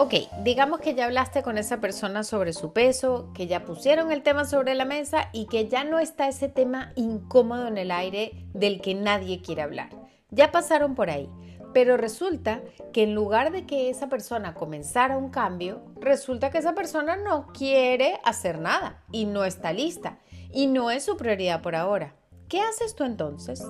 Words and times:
Ok, 0.00 0.14
digamos 0.44 0.78
que 0.78 0.94
ya 0.94 1.06
hablaste 1.06 1.42
con 1.42 1.58
esa 1.58 1.80
persona 1.80 2.22
sobre 2.22 2.52
su 2.52 2.72
peso, 2.72 3.32
que 3.34 3.48
ya 3.48 3.64
pusieron 3.64 4.12
el 4.12 4.22
tema 4.22 4.44
sobre 4.44 4.76
la 4.76 4.84
mesa 4.84 5.28
y 5.32 5.46
que 5.46 5.66
ya 5.66 5.82
no 5.82 5.98
está 5.98 6.28
ese 6.28 6.48
tema 6.48 6.92
incómodo 6.94 7.66
en 7.66 7.78
el 7.78 7.90
aire 7.90 8.46
del 8.54 8.80
que 8.80 8.94
nadie 8.94 9.42
quiere 9.42 9.62
hablar. 9.62 9.88
Ya 10.30 10.52
pasaron 10.52 10.94
por 10.94 11.10
ahí, 11.10 11.28
pero 11.74 11.96
resulta 11.96 12.62
que 12.92 13.02
en 13.02 13.16
lugar 13.16 13.50
de 13.50 13.66
que 13.66 13.90
esa 13.90 14.08
persona 14.08 14.54
comenzara 14.54 15.16
un 15.16 15.30
cambio, 15.30 15.82
resulta 16.00 16.50
que 16.50 16.58
esa 16.58 16.76
persona 16.76 17.16
no 17.16 17.48
quiere 17.48 18.20
hacer 18.22 18.60
nada 18.60 19.02
y 19.10 19.26
no 19.26 19.44
está 19.44 19.72
lista 19.72 20.20
y 20.52 20.68
no 20.68 20.92
es 20.92 21.02
su 21.02 21.16
prioridad 21.16 21.60
por 21.60 21.74
ahora. 21.74 22.14
¿Qué 22.48 22.60
haces 22.60 22.94
tú 22.94 23.02
entonces? 23.02 23.64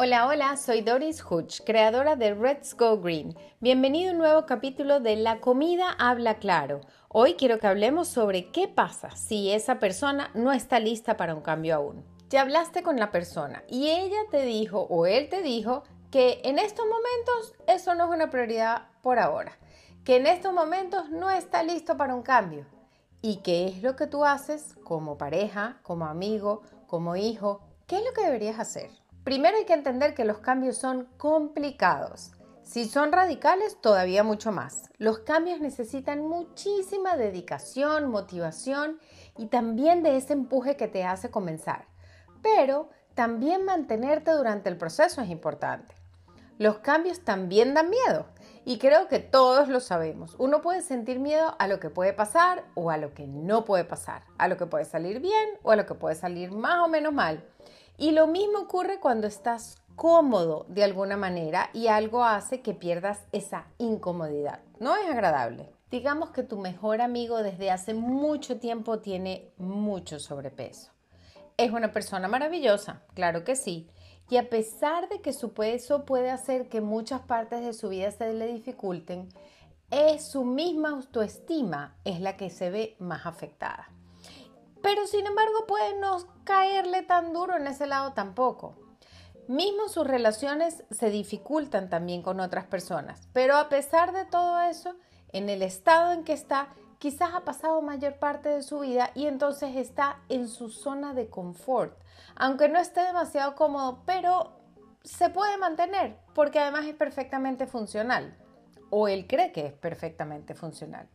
Hola, 0.00 0.28
hola, 0.28 0.56
soy 0.56 0.82
Doris 0.82 1.24
Hutch, 1.28 1.62
creadora 1.64 2.14
de 2.14 2.32
Let's 2.32 2.76
Go 2.76 3.00
Green. 3.00 3.36
Bienvenido 3.58 4.10
a 4.10 4.12
un 4.12 4.18
nuevo 4.18 4.46
capítulo 4.46 5.00
de 5.00 5.16
La 5.16 5.40
comida 5.40 5.90
habla 5.98 6.38
claro. 6.38 6.82
Hoy 7.08 7.34
quiero 7.34 7.58
que 7.58 7.66
hablemos 7.66 8.06
sobre 8.06 8.52
qué 8.52 8.68
pasa 8.68 9.10
si 9.16 9.50
esa 9.50 9.80
persona 9.80 10.30
no 10.34 10.52
está 10.52 10.78
lista 10.78 11.16
para 11.16 11.34
un 11.34 11.40
cambio 11.40 11.74
aún. 11.74 12.04
Ya 12.30 12.42
hablaste 12.42 12.84
con 12.84 13.00
la 13.00 13.10
persona 13.10 13.64
y 13.68 13.88
ella 13.88 14.20
te 14.30 14.42
dijo 14.42 14.82
o 14.82 15.04
él 15.06 15.28
te 15.28 15.42
dijo 15.42 15.82
que 16.12 16.42
en 16.44 16.60
estos 16.60 16.86
momentos 16.86 17.56
eso 17.66 17.96
no 17.96 18.04
es 18.04 18.10
una 18.14 18.30
prioridad 18.30 18.82
por 19.02 19.18
ahora, 19.18 19.58
que 20.04 20.14
en 20.14 20.28
estos 20.28 20.52
momentos 20.52 21.10
no 21.10 21.28
está 21.28 21.64
listo 21.64 21.96
para 21.96 22.14
un 22.14 22.22
cambio. 22.22 22.66
¿Y 23.20 23.38
qué 23.38 23.66
es 23.66 23.82
lo 23.82 23.96
que 23.96 24.06
tú 24.06 24.24
haces 24.24 24.76
como 24.84 25.18
pareja, 25.18 25.80
como 25.82 26.06
amigo, 26.06 26.62
como 26.86 27.16
hijo? 27.16 27.62
¿Qué 27.88 27.96
es 27.96 28.04
lo 28.04 28.12
que 28.12 28.22
deberías 28.22 28.60
hacer? 28.60 28.92
Primero 29.24 29.56
hay 29.56 29.64
que 29.64 29.74
entender 29.74 30.14
que 30.14 30.24
los 30.24 30.38
cambios 30.38 30.76
son 30.76 31.08
complicados. 31.16 32.32
Si 32.62 32.86
son 32.86 33.12
radicales, 33.12 33.80
todavía 33.80 34.22
mucho 34.22 34.52
más. 34.52 34.90
Los 34.98 35.20
cambios 35.20 35.60
necesitan 35.60 36.26
muchísima 36.26 37.16
dedicación, 37.16 38.10
motivación 38.10 38.98
y 39.38 39.46
también 39.46 40.02
de 40.02 40.16
ese 40.18 40.34
empuje 40.34 40.76
que 40.76 40.88
te 40.88 41.04
hace 41.04 41.30
comenzar. 41.30 41.86
Pero 42.42 42.90
también 43.14 43.64
mantenerte 43.64 44.32
durante 44.32 44.68
el 44.68 44.76
proceso 44.76 45.22
es 45.22 45.30
importante. 45.30 45.94
Los 46.58 46.78
cambios 46.78 47.20
también 47.20 47.72
dan 47.72 47.88
miedo 47.88 48.26
y 48.64 48.78
creo 48.78 49.08
que 49.08 49.20
todos 49.20 49.68
lo 49.68 49.80
sabemos. 49.80 50.34
Uno 50.38 50.60
puede 50.60 50.82
sentir 50.82 51.20
miedo 51.20 51.54
a 51.58 51.68
lo 51.68 51.80
que 51.80 51.88
puede 51.88 52.12
pasar 52.12 52.64
o 52.74 52.90
a 52.90 52.96
lo 52.96 53.14
que 53.14 53.26
no 53.26 53.64
puede 53.64 53.84
pasar, 53.84 54.24
a 54.38 54.46
lo 54.46 54.56
que 54.56 54.66
puede 54.66 54.84
salir 54.84 55.20
bien 55.20 55.48
o 55.62 55.70
a 55.70 55.76
lo 55.76 55.86
que 55.86 55.94
puede 55.94 56.16
salir 56.16 56.50
más 56.50 56.80
o 56.84 56.88
menos 56.88 57.14
mal. 57.14 57.44
Y 57.98 58.12
lo 58.12 58.28
mismo 58.28 58.60
ocurre 58.60 59.00
cuando 59.00 59.26
estás 59.26 59.76
cómodo 59.96 60.66
de 60.68 60.84
alguna 60.84 61.16
manera 61.16 61.68
y 61.74 61.88
algo 61.88 62.24
hace 62.24 62.62
que 62.62 62.72
pierdas 62.72 63.26
esa 63.32 63.66
incomodidad. 63.78 64.60
No 64.78 64.94
es 64.96 65.10
agradable. 65.10 65.68
Digamos 65.90 66.30
que 66.30 66.44
tu 66.44 66.58
mejor 66.58 67.00
amigo 67.00 67.42
desde 67.42 67.72
hace 67.72 67.94
mucho 67.94 68.60
tiempo 68.60 69.00
tiene 69.00 69.50
mucho 69.56 70.20
sobrepeso. 70.20 70.92
Es 71.56 71.72
una 71.72 71.90
persona 71.90 72.28
maravillosa, 72.28 73.02
claro 73.14 73.42
que 73.42 73.56
sí. 73.56 73.88
Y 74.30 74.36
a 74.36 74.48
pesar 74.48 75.08
de 75.08 75.20
que 75.20 75.32
su 75.32 75.52
peso 75.52 76.04
puede 76.04 76.30
hacer 76.30 76.68
que 76.68 76.80
muchas 76.80 77.22
partes 77.22 77.64
de 77.64 77.72
su 77.72 77.88
vida 77.88 78.12
se 78.12 78.32
le 78.32 78.46
dificulten, 78.46 79.28
es 79.90 80.30
su 80.30 80.44
misma 80.44 80.90
autoestima 80.90 81.96
es 82.04 82.20
la 82.20 82.36
que 82.36 82.50
se 82.50 82.70
ve 82.70 82.94
más 83.00 83.26
afectada. 83.26 83.88
Pero 84.82 85.06
sin 85.06 85.26
embargo 85.26 85.66
puede 85.66 85.98
no 85.98 86.18
caerle 86.44 87.02
tan 87.02 87.32
duro 87.32 87.56
en 87.56 87.66
ese 87.66 87.86
lado 87.86 88.12
tampoco. 88.12 88.76
Mismo 89.48 89.88
sus 89.88 90.06
relaciones 90.06 90.84
se 90.90 91.10
dificultan 91.10 91.88
también 91.88 92.22
con 92.22 92.38
otras 92.38 92.66
personas, 92.66 93.28
pero 93.32 93.56
a 93.56 93.70
pesar 93.70 94.12
de 94.12 94.26
todo 94.26 94.60
eso, 94.60 94.94
en 95.32 95.48
el 95.48 95.62
estado 95.62 96.12
en 96.12 96.22
que 96.22 96.34
está, 96.34 96.68
quizás 96.98 97.30
ha 97.32 97.46
pasado 97.46 97.80
mayor 97.80 98.18
parte 98.18 98.50
de 98.50 98.62
su 98.62 98.80
vida 98.80 99.10
y 99.14 99.26
entonces 99.26 99.74
está 99.76 100.20
en 100.28 100.48
su 100.48 100.68
zona 100.68 101.14
de 101.14 101.30
confort, 101.30 101.98
aunque 102.36 102.68
no 102.68 102.78
esté 102.78 103.00
demasiado 103.00 103.54
cómodo, 103.54 104.02
pero 104.04 104.58
se 105.02 105.30
puede 105.30 105.56
mantener 105.56 106.18
porque 106.34 106.58
además 106.58 106.84
es 106.84 106.94
perfectamente 106.94 107.66
funcional, 107.66 108.36
o 108.90 109.08
él 109.08 109.26
cree 109.26 109.52
que 109.52 109.66
es 109.66 109.72
perfectamente 109.72 110.54
funcional. 110.54 111.08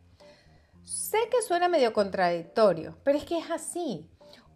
Sé 0.84 1.18
que 1.32 1.42
suena 1.42 1.70
medio 1.70 1.94
contradictorio, 1.94 2.98
pero 3.04 3.18
es 3.18 3.24
que 3.24 3.38
es 3.38 3.50
así. 3.50 4.10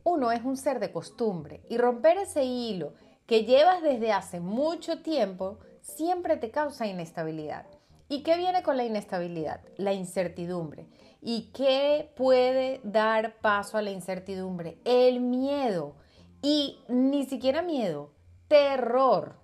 Uno 0.04 0.34
es 0.34 0.44
un 0.44 0.58
ser 0.58 0.80
de 0.82 0.92
costumbre 0.92 1.62
y 1.70 1.78
romper 1.78 2.18
ese 2.18 2.44
hilo 2.44 2.94
que 3.26 3.46
llevas 3.46 3.82
desde 3.82 4.12
hace 4.12 4.42
mucho 4.42 5.02
tiempo 5.02 5.60
siempre 5.82 6.36
te 6.36 6.52
causa 6.52 6.86
inestabilidad. 6.86 7.66
¿Y 8.10 8.24
qué 8.24 8.36
viene 8.36 8.62
con 8.62 8.76
la 8.76 8.84
inestabilidad? 8.84 9.62
La 9.78 9.94
incertidumbre. 9.94 10.88
¿Y 11.22 11.52
qué 11.54 12.12
puede 12.18 12.82
dar 12.84 13.38
paso 13.40 13.78
a 13.78 13.82
la 13.82 13.92
incertidumbre? 13.92 14.80
El 14.84 15.22
miedo. 15.22 15.96
Y 16.42 16.80
ni 16.90 17.26
siquiera 17.26 17.62
miedo, 17.62 18.12
terror. 18.50 19.36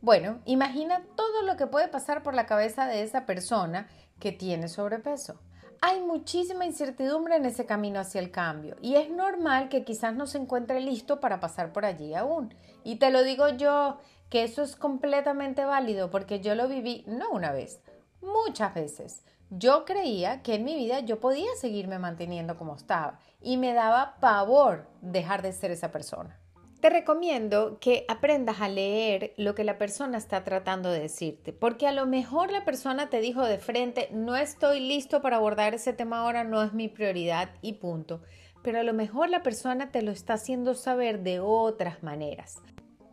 Bueno, 0.00 0.40
imagina 0.44 1.04
todo 1.14 1.42
lo 1.42 1.56
que 1.56 1.68
puede 1.68 1.86
pasar 1.86 2.24
por 2.24 2.34
la 2.34 2.46
cabeza 2.46 2.86
de 2.86 3.02
esa 3.02 3.26
persona 3.26 3.88
que 4.18 4.32
tiene 4.32 4.68
sobrepeso 4.68 5.40
hay 5.80 6.00
muchísima 6.00 6.64
incertidumbre 6.64 7.36
en 7.36 7.46
ese 7.46 7.66
camino 7.66 8.00
hacia 8.00 8.20
el 8.20 8.30
cambio 8.30 8.76
y 8.80 8.96
es 8.96 9.10
normal 9.10 9.68
que 9.68 9.84
quizás 9.84 10.14
no 10.14 10.26
se 10.26 10.38
encuentre 10.38 10.80
listo 10.80 11.20
para 11.20 11.40
pasar 11.40 11.72
por 11.72 11.84
allí 11.84 12.14
aún. 12.14 12.54
Y 12.84 12.96
te 12.96 13.10
lo 13.10 13.22
digo 13.22 13.48
yo, 13.48 13.98
que 14.30 14.42
eso 14.42 14.62
es 14.62 14.76
completamente 14.76 15.64
válido 15.64 16.10
porque 16.10 16.40
yo 16.40 16.54
lo 16.54 16.68
viví 16.68 17.04
no 17.06 17.30
una 17.30 17.52
vez, 17.52 17.80
muchas 18.20 18.74
veces. 18.74 19.24
Yo 19.50 19.84
creía 19.84 20.42
que 20.42 20.54
en 20.54 20.64
mi 20.64 20.74
vida 20.74 21.00
yo 21.00 21.20
podía 21.20 21.54
seguirme 21.56 21.98
manteniendo 21.98 22.56
como 22.56 22.74
estaba 22.74 23.20
y 23.40 23.56
me 23.56 23.74
daba 23.74 24.16
pavor 24.20 24.88
dejar 25.00 25.42
de 25.42 25.52
ser 25.52 25.70
esa 25.70 25.92
persona. 25.92 26.40
Te 26.86 26.90
recomiendo 26.90 27.78
que 27.80 28.04
aprendas 28.06 28.60
a 28.60 28.68
leer 28.68 29.34
lo 29.36 29.56
que 29.56 29.64
la 29.64 29.76
persona 29.76 30.18
está 30.18 30.44
tratando 30.44 30.92
de 30.92 31.00
decirte, 31.00 31.52
porque 31.52 31.88
a 31.88 31.92
lo 31.92 32.06
mejor 32.06 32.52
la 32.52 32.64
persona 32.64 33.10
te 33.10 33.20
dijo 33.20 33.44
de 33.44 33.58
frente, 33.58 34.08
no 34.12 34.36
estoy 34.36 34.78
listo 34.78 35.20
para 35.20 35.38
abordar 35.38 35.74
ese 35.74 35.92
tema 35.92 36.20
ahora, 36.20 36.44
no 36.44 36.62
es 36.62 36.74
mi 36.74 36.86
prioridad 36.86 37.50
y 37.60 37.72
punto, 37.72 38.22
pero 38.62 38.78
a 38.78 38.84
lo 38.84 38.94
mejor 38.94 39.30
la 39.30 39.42
persona 39.42 39.90
te 39.90 40.00
lo 40.02 40.12
está 40.12 40.34
haciendo 40.34 40.74
saber 40.74 41.24
de 41.24 41.40
otras 41.40 42.04
maneras. 42.04 42.62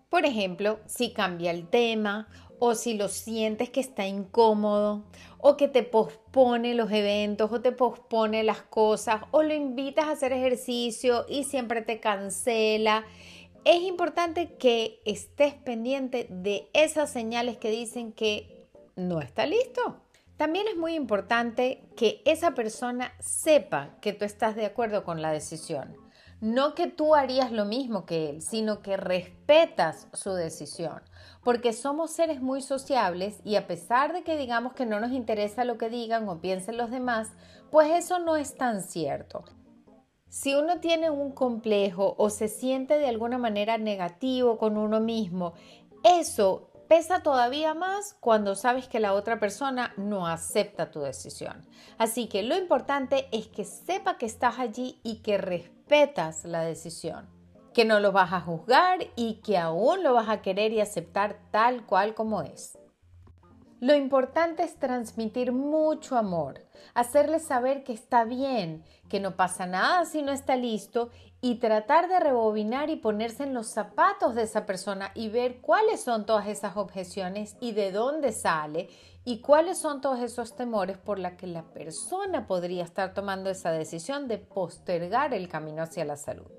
Por 0.07 0.28
ejemplo, 0.28 0.79
si 0.85 1.11
cambia 1.11 1.50
el 1.50 1.67
tema 1.67 2.28
o 2.59 2.75
si 2.75 2.94
lo 2.94 3.09
sientes 3.09 3.72
que 3.72 3.79
está 3.79 4.05
incómodo 4.05 5.03
o 5.40 5.57
que 5.57 5.67
te 5.67 5.81
pospone 5.81 6.75
los 6.75 6.91
eventos 6.91 7.51
o 7.51 7.59
te 7.59 7.72
pospone 7.72 8.44
las 8.44 8.61
cosas 8.61 9.23
o 9.31 9.41
lo 9.41 9.55
invitas 9.55 10.05
a 10.05 10.11
hacer 10.11 10.31
ejercicio 10.31 11.25
y 11.28 11.45
siempre 11.45 11.81
te 11.81 12.00
cancela 12.00 13.03
es 13.66 13.81
importante 13.81 14.56
que 14.56 15.01
estés 15.06 15.53
pendiente 15.53 16.28
de 16.29 16.69
esas 16.74 17.12
señales 17.12 17.57
que 17.57 17.69
dicen 17.69 18.12
que 18.12 18.69
no 18.96 19.22
está 19.22 19.46
listo. 19.46 20.01
También 20.38 20.68
es 20.68 20.75
muy 20.75 20.96
importante 20.96 21.84
que 21.96 22.22
esa 22.25 22.52
persona 22.52 23.13
sepa 23.19 23.96
que 24.02 24.13
tú 24.13 24.25
estás 24.25 24.56
de 24.56 24.66
acuerdo 24.66 25.03
con 25.03 25.22
la 25.22 25.31
decisión. 25.31 25.96
No 26.41 26.75
que 26.75 26.88
tú 26.88 27.16
harías 27.16 27.53
lo 27.53 27.63
mismo 27.63 28.06
que 28.06 28.29
él, 28.29 28.41
sino 28.41 28.81
que 28.81 28.97
respetas 28.97 30.07
su 30.12 30.34
decisión. 30.34 31.02
Porque 31.44 31.72
somos 31.72 32.12
seres 32.12 32.41
muy 32.41 32.62
sociables 32.62 33.40
y 33.46 33.56
a 33.56 33.68
pesar 33.68 34.12
de 34.12 34.23
que 34.23 34.35
digamos 34.35 34.73
que 34.73 34.85
no 34.85 35.00
nos 35.00 35.12
interesa 35.12 35.63
lo 35.63 35.78
que 35.78 35.90
digan 35.90 36.28
o 36.28 36.41
piensen 36.41 36.75
los 36.75 36.91
demás, 36.91 37.29
pues 37.72 37.91
eso 37.91 38.19
no 38.19 38.35
es 38.35 38.56
tan 38.56 38.81
cierto. 38.81 39.46
Si 40.34 40.56
uno 40.56 40.80
tiene 40.80 41.12
un 41.12 41.32
complejo 41.32 42.16
o 42.18 42.32
se 42.32 42.47
siente 42.47 42.97
de 42.97 43.08
alguna 43.08 43.38
manera 43.38 43.78
negativo 43.78 44.58
con 44.58 44.78
uno 44.78 45.00
mismo, 45.00 45.53
eso 46.03 46.72
pesa 46.88 47.22
todavía 47.22 47.76
más 47.76 48.16
cuando 48.20 48.56
sabes 48.56 48.88
que 48.88 49.00
la 49.00 49.14
otra 49.14 49.40
persona 49.40 49.94
no 49.96 50.26
acepta 50.26 50.90
tu 50.90 51.02
decisión. 51.02 51.68
Así 52.00 52.26
que 52.26 52.41
lo 52.41 52.58
importante 52.58 53.28
es 53.32 53.47
que 53.47 53.64
sepa 53.64 54.18
que 54.18 54.26
estás 54.26 54.58
allí 54.58 55.00
y 55.03 55.18
que 55.18 55.38
respetas 55.38 56.46
la 56.46 56.64
decisión, 56.64 57.29
que 57.72 57.86
no 57.86 58.00
lo 58.00 58.12
vas 58.12 58.34
a 58.34 58.41
juzgar 58.41 59.02
y 59.16 59.36
que 59.36 59.59
aún 59.59 60.02
lo 60.02 60.16
vas 60.16 60.29
a 60.29 60.41
querer 60.41 60.74
y 60.74 60.82
aceptar 60.82 61.38
tal 61.52 61.86
cual 61.86 62.16
como 62.16 62.41
es. 62.41 62.79
Lo 63.84 63.94
importante 63.96 64.64
es 64.64 64.80
transmitir 64.80 65.52
mucho 65.52 66.16
amor, 66.16 66.62
hacerle 66.94 67.40
saber 67.40 67.84
que 67.84 67.91
está 67.91 68.24
bien, 68.24 68.85
que 69.09 69.20
no 69.20 69.35
pasa 69.35 69.66
nada 69.66 70.06
si 70.06 70.22
no 70.22 70.32
está 70.32 70.56
listo 70.56 71.09
y 71.41 71.56
tratar 71.56 72.08
de 72.08 72.22
rebobinar 72.22 72.90
y 72.90 72.96
ponerse 72.96 73.44
en 73.44 73.53
los 73.53 73.74
zapatos 73.74 74.35
de 74.35 74.44
esa 74.44 74.66
persona 74.66 75.12
y 75.16 75.28
ver 75.28 75.59
cuáles 75.59 76.02
son 76.02 76.26
todas 76.26 76.47
esas 76.47 76.78
objeciones 76.78 77.58
y 77.59 77.74
de 77.74 77.91
dónde 77.91 78.32
sale 78.32 78.88
y 79.26 79.41
cuáles 79.41 79.80
son 79.80 80.00
todos 80.00 80.22
esos 80.22 80.56
temores 80.56 80.97
por 80.97 81.20
la 81.20 81.36
que 81.36 81.47
la 81.47 81.64
persona 81.64 82.47
podría 82.47 82.86
estar 82.86 83.14
tomando 83.14 83.50
esa 83.50 83.74
decisión 83.74 84.29
de 84.29 84.38
postergar 84.38 85.34
el 85.34 85.50
camino 85.50 85.84
hacia 85.84 86.06
la 86.06 86.16
salud. 86.16 86.50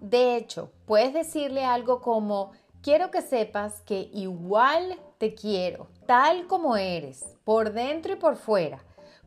De 0.00 0.36
hecho, 0.36 0.70
puedes 0.86 1.12
decirle 1.12 1.64
algo 1.64 2.00
como 2.00 2.52
quiero 2.82 3.10
que 3.10 3.22
sepas 3.22 3.80
que 3.82 4.10
igual 4.12 4.98
te 5.18 5.34
quiero, 5.34 5.88
tal 6.06 6.46
como 6.46 6.76
eres, 6.76 7.36
por 7.44 7.72
dentro 7.72 8.12
y 8.12 8.16
por 8.16 8.36
fuera. 8.36 8.82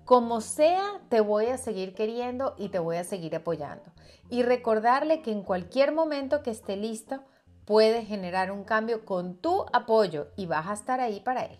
Como 0.06 0.42
sea, 0.42 1.02
te 1.10 1.22
voy 1.22 1.46
a 1.48 1.58
seguir 1.58 1.94
queriendo 1.94 2.56
y 2.58 2.70
te 2.70 2.80
voy 2.80 2.98
a 2.98 3.04
seguir 3.04 3.36
apoyando. 3.36 3.92
Y 4.30 4.44
recordarle 4.44 5.22
que 5.22 5.32
en 5.32 5.44
cualquier 5.44 5.94
momento 5.94 6.44
que 6.44 6.52
esté 6.52 6.76
listo, 6.76 7.22
puedes 7.66 8.08
generar 8.08 8.52
un 8.52 8.64
cambio 8.64 9.06
con 9.06 9.38
tu 9.38 9.66
apoyo 9.72 10.28
y 10.36 10.46
vas 10.46 10.68
a 10.68 10.74
estar 10.74 11.00
ahí 11.00 11.22
para 11.22 11.46
él. 11.46 11.58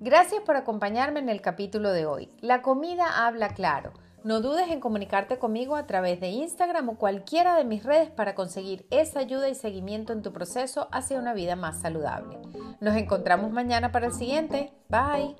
Gracias 0.00 0.42
por 0.42 0.56
acompañarme 0.56 1.20
en 1.20 1.28
el 1.28 1.40
capítulo 1.40 1.92
de 1.92 2.06
hoy. 2.06 2.28
La 2.40 2.62
comida 2.62 3.26
habla 3.26 3.50
claro. 3.50 3.92
No 4.26 4.40
dudes 4.40 4.72
en 4.72 4.80
comunicarte 4.80 5.38
conmigo 5.38 5.76
a 5.76 5.86
través 5.86 6.18
de 6.18 6.30
Instagram 6.30 6.88
o 6.88 6.98
cualquiera 6.98 7.54
de 7.54 7.62
mis 7.62 7.84
redes 7.84 8.10
para 8.10 8.34
conseguir 8.34 8.84
esa 8.90 9.20
ayuda 9.20 9.48
y 9.48 9.54
seguimiento 9.54 10.12
en 10.12 10.22
tu 10.22 10.32
proceso 10.32 10.88
hacia 10.90 11.20
una 11.20 11.32
vida 11.32 11.54
más 11.54 11.80
saludable. 11.80 12.36
Nos 12.80 12.96
encontramos 12.96 13.52
mañana 13.52 13.92
para 13.92 14.06
el 14.06 14.12
siguiente. 14.12 14.72
Bye. 14.88 15.36